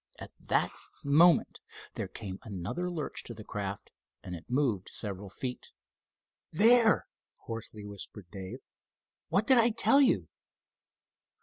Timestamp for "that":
0.39-0.71